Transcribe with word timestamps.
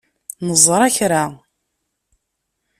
Neẓra 0.47 0.87
kra. 0.95 1.23